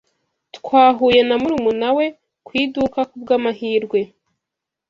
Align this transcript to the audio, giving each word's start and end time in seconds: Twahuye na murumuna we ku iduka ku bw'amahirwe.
Twahuye 0.55 1.19
na 1.27 1.35
murumuna 1.41 1.89
we 1.97 2.05
ku 2.45 2.51
iduka 2.63 2.99
ku 3.09 3.15
bw'amahirwe. 3.23 3.99